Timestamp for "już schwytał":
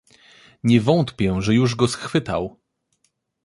1.85-2.59